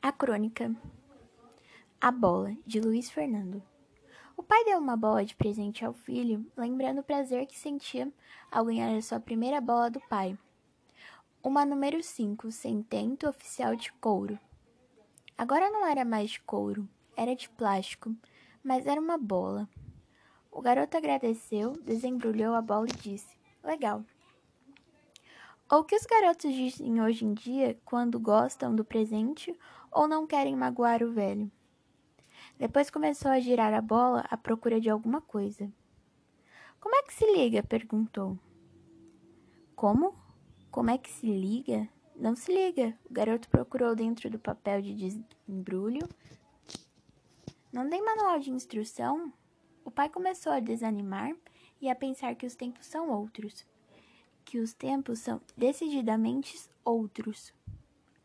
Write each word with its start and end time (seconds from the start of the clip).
A 0.00 0.12
Crônica 0.12 0.72
A 2.00 2.12
Bola, 2.12 2.56
de 2.64 2.80
Luiz 2.80 3.10
Fernando. 3.10 3.60
O 4.36 4.44
pai 4.44 4.64
deu 4.64 4.78
uma 4.78 4.96
bola 4.96 5.24
de 5.24 5.34
presente 5.34 5.84
ao 5.84 5.92
filho, 5.92 6.46
lembrando 6.56 7.00
o 7.00 7.02
prazer 7.02 7.44
que 7.46 7.58
sentia 7.58 8.10
ao 8.48 8.64
ganhar 8.64 8.96
a 8.96 9.02
sua 9.02 9.18
primeira 9.18 9.60
bola 9.60 9.90
do 9.90 10.00
pai. 10.08 10.38
Uma 11.42 11.66
número 11.66 12.00
5, 12.00 12.52
sem 12.52 12.80
tento 12.80 13.28
oficial 13.28 13.74
de 13.74 13.92
couro. 13.94 14.38
Agora 15.36 15.68
não 15.68 15.84
era 15.84 16.04
mais 16.04 16.30
de 16.30 16.40
couro, 16.42 16.88
era 17.16 17.34
de 17.34 17.48
plástico, 17.48 18.14
mas 18.62 18.86
era 18.86 19.00
uma 19.00 19.18
bola. 19.18 19.68
O 20.48 20.62
garoto 20.62 20.96
agradeceu, 20.96 21.72
desembrulhou 21.72 22.54
a 22.54 22.62
bola 22.62 22.86
e 22.88 22.96
disse: 22.96 23.36
Legal. 23.64 24.04
Ou 25.70 25.84
que 25.84 25.94
os 25.94 26.06
garotos 26.06 26.54
dizem 26.54 27.02
hoje 27.02 27.26
em 27.26 27.34
dia 27.34 27.78
quando 27.84 28.18
gostam 28.18 28.74
do 28.74 28.82
presente 28.82 29.54
ou 29.90 30.08
não 30.08 30.26
querem 30.26 30.56
magoar 30.56 31.02
o 31.02 31.12
velho. 31.12 31.50
Depois 32.58 32.90
começou 32.90 33.30
a 33.30 33.40
girar 33.40 33.72
a 33.72 33.80
bola 33.80 34.24
à 34.30 34.36
procura 34.36 34.80
de 34.80 34.90
alguma 34.90 35.20
coisa. 35.20 35.72
Como 36.80 36.94
é 36.94 37.02
que 37.02 37.12
se 37.12 37.24
liga? 37.32 37.62
perguntou. 37.62 38.38
Como? 39.74 40.14
Como 40.70 40.90
é 40.90 40.98
que 40.98 41.10
se 41.10 41.26
liga? 41.26 41.88
Não 42.14 42.34
se 42.34 42.52
liga. 42.52 42.96
O 43.08 43.12
garoto 43.12 43.48
procurou 43.48 43.94
dentro 43.94 44.28
do 44.30 44.38
papel 44.38 44.82
de 44.82 44.94
desembrulho. 44.94 46.08
Não 47.72 47.88
tem 47.88 48.02
manual 48.02 48.38
de 48.38 48.50
instrução? 48.50 49.32
O 49.84 49.90
pai 49.90 50.08
começou 50.08 50.52
a 50.52 50.60
desanimar 50.60 51.34
e 51.80 51.88
a 51.88 51.94
pensar 51.94 52.34
que 52.34 52.46
os 52.46 52.54
tempos 52.54 52.86
são 52.86 53.10
outros 53.10 53.66
que 54.48 54.58
os 54.58 54.72
tempos 54.72 55.18
são 55.18 55.42
decididamente 55.54 56.58
outros. 56.82 57.52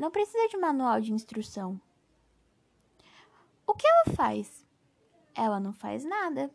Não 0.00 0.10
precisa 0.10 0.48
de 0.48 0.56
manual 0.56 0.98
de 0.98 1.12
instrução. 1.12 1.78
O 3.66 3.74
que 3.74 3.86
ela 3.86 4.16
faz? 4.16 4.66
Ela 5.34 5.60
não 5.60 5.74
faz 5.74 6.06
nada. 6.06 6.50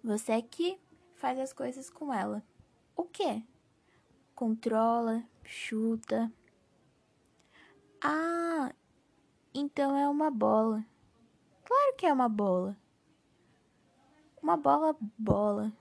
Você 0.00 0.30
é 0.30 0.40
que 0.40 0.80
faz 1.16 1.40
as 1.40 1.52
coisas 1.52 1.90
com 1.90 2.14
ela. 2.14 2.40
O 2.94 3.02
que? 3.02 3.44
Controla, 4.32 5.24
chuta. 5.42 6.32
Ah, 8.00 8.72
então 9.52 9.96
é 9.96 10.08
uma 10.08 10.30
bola. 10.30 10.86
Claro 11.64 11.96
que 11.96 12.06
é 12.06 12.12
uma 12.12 12.28
bola. 12.28 12.76
Uma 14.40 14.56
bola, 14.56 14.96
bola. 15.18 15.72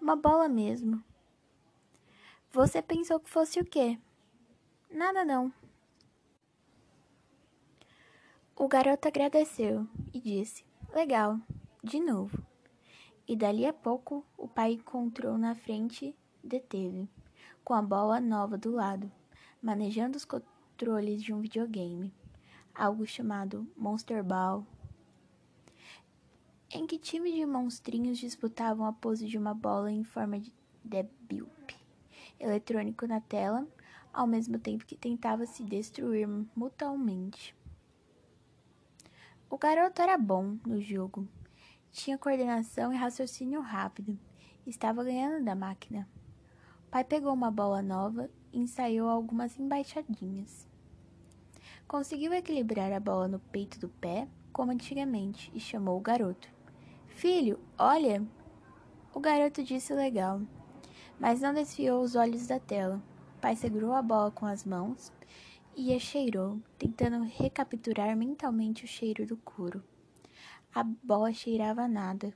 Uma 0.00 0.16
bola 0.16 0.48
mesmo. 0.48 1.04
Você 2.50 2.80
pensou 2.80 3.20
que 3.20 3.28
fosse 3.28 3.60
o 3.60 3.64
quê? 3.66 4.00
Nada 4.90 5.22
não. 5.22 5.52
O 8.62 8.68
garoto 8.68 9.08
agradeceu 9.08 9.88
e 10.12 10.20
disse: 10.20 10.66
Legal, 10.94 11.40
de 11.82 11.98
novo. 11.98 12.44
E 13.26 13.34
dali 13.34 13.64
a 13.64 13.72
pouco 13.72 14.22
o 14.36 14.46
pai 14.46 14.72
encontrou 14.72 15.38
na 15.38 15.54
frente, 15.54 16.14
deteve, 16.44 17.08
com 17.64 17.72
a 17.72 17.80
bola 17.80 18.20
nova 18.20 18.58
do 18.58 18.70
lado, 18.70 19.10
manejando 19.62 20.18
os 20.18 20.26
controles 20.26 21.22
de 21.22 21.32
um 21.32 21.40
videogame, 21.40 22.12
algo 22.74 23.06
chamado 23.06 23.66
Monster 23.74 24.22
Ball, 24.22 24.66
em 26.70 26.86
que 26.86 26.98
time 26.98 27.32
de 27.32 27.46
monstrinhos 27.46 28.18
disputavam 28.18 28.84
a 28.84 28.92
pose 28.92 29.26
de 29.26 29.38
uma 29.38 29.54
bola 29.54 29.90
em 29.90 30.04
forma 30.04 30.38
de 30.38 30.52
debut 30.84 31.48
eletrônico 32.38 33.06
na 33.06 33.22
tela, 33.22 33.66
ao 34.12 34.26
mesmo 34.26 34.58
tempo 34.58 34.84
que 34.84 34.98
tentava 34.98 35.46
se 35.46 35.64
destruir 35.64 36.28
mutuamente. 36.54 37.58
O 39.50 39.58
garoto 39.58 40.00
era 40.00 40.16
bom 40.16 40.56
no 40.64 40.80
jogo, 40.80 41.28
tinha 41.90 42.16
coordenação 42.16 42.92
e 42.92 42.96
raciocínio 42.96 43.60
rápido, 43.60 44.18
estava 44.66 45.04
ganhando 45.04 45.44
da 45.44 45.54
máquina. 45.54 46.08
O 46.86 46.90
pai 46.90 47.04
pegou 47.04 47.34
uma 47.34 47.50
bola 47.50 47.82
nova 47.82 48.30
e 48.52 48.60
ensaiou 48.60 49.08
algumas 49.08 49.58
embaixadinhas. 49.58 50.66
Conseguiu 51.86 52.32
equilibrar 52.32 52.92
a 52.92 53.00
bola 53.00 53.26
no 53.26 53.40
peito 53.40 53.78
do 53.78 53.88
pé, 53.88 54.28
como 54.52 54.70
antigamente, 54.70 55.50
e 55.52 55.60
chamou 55.60 55.98
o 55.98 56.00
garoto. 56.00 56.48
Filho, 57.08 57.58
olha! 57.76 58.24
O 59.12 59.20
garoto 59.20 59.62
disse 59.62 59.92
legal 59.92 60.40
mas 61.20 61.42
não 61.42 61.52
desviou 61.52 62.02
os 62.02 62.16
olhos 62.16 62.46
da 62.46 62.58
tela. 62.58 63.02
O 63.36 63.40
pai 63.40 63.54
segurou 63.54 63.92
a 63.92 64.00
bola 64.00 64.30
com 64.30 64.46
as 64.46 64.64
mãos 64.64 65.12
e 65.76 65.94
a 65.94 65.98
cheirou, 65.98 66.60
tentando 66.78 67.24
recapturar 67.24 68.16
mentalmente 68.16 68.84
o 68.84 68.88
cheiro 68.88 69.26
do 69.26 69.36
couro. 69.36 69.82
A 70.74 70.82
bola 70.84 71.32
cheirava 71.32 71.88
nada. 71.88 72.34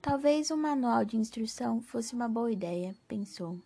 Talvez 0.00 0.50
um 0.50 0.56
manual 0.56 1.04
de 1.04 1.16
instrução 1.16 1.80
fosse 1.82 2.14
uma 2.14 2.28
boa 2.28 2.50
ideia, 2.50 2.94
pensou. 3.06 3.60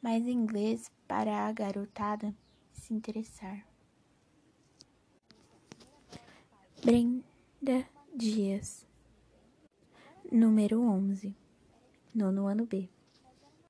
Mas 0.00 0.26
inglês 0.26 0.90
para 1.06 1.46
a 1.46 1.52
garotada 1.52 2.34
se 2.72 2.92
interessar. 2.92 3.66
Brenda 6.84 7.86
Dias 8.12 8.84
Número 10.30 10.82
11 10.82 11.36
Nono 12.12 12.48
ano 12.48 12.66
B 12.66 12.88